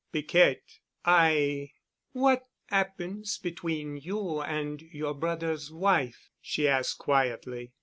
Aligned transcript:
"Piquette, 0.11 0.79
I——" 1.05 1.73
"What 2.11 2.47
'appens 2.71 3.37
between 3.37 3.97
you 3.97 4.41
an' 4.41 4.79
your 4.91 5.13
brother's 5.13 5.71
wife?" 5.71 6.31
she 6.41 6.67
asked 6.67 6.97
quietly. 6.97 7.73